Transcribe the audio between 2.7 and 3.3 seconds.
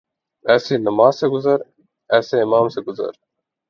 سے گزر